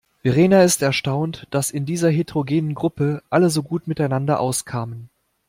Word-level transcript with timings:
Verena 0.23 0.63
ist 0.63 0.81
erstaunt, 0.81 1.45
dass 1.51 1.69
in 1.69 1.85
dieser 1.85 2.09
heterogenen 2.09 2.73
Gruppe 2.73 3.21
alle 3.29 3.51
so 3.51 3.61
gut 3.61 3.85
miteinander 3.87 4.39
auskamen. 4.39 5.11